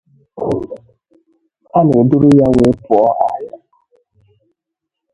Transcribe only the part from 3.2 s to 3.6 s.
ahịa.